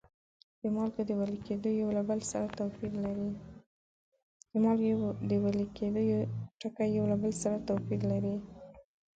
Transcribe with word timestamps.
د 0.61 0.63
مالګو 0.75 1.01
د 5.29 5.35
ویلي 5.39 5.69
کیدو 5.77 6.01
ټکي 6.61 6.87
یو 6.97 7.05
له 7.11 7.15
بل 7.23 7.31
سره 7.41 7.57
توپیر 7.67 8.01
لري. 8.11 8.35